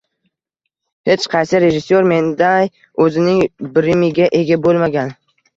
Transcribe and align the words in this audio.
Hech 1.09 1.27
qaysi 1.33 1.61
rejissyor 1.65 2.09
menday 2.13 2.71
o‘zining 3.05 3.45
Brimiga 3.77 4.31
ega 4.43 4.63
bo‘lmagan! 4.65 5.17